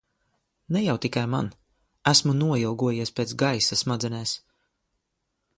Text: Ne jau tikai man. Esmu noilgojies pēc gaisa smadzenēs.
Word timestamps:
Ne 0.75 0.79
jau 0.83 0.95
tikai 1.05 1.25
man. 1.33 1.51
Esmu 2.13 2.35
noilgojies 2.39 3.15
pēc 3.21 3.37
gaisa 3.45 3.81
smadzenēs. 3.85 4.37